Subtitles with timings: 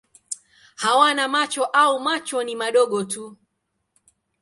[0.83, 3.37] Hawana macho au macho ni madogo tu.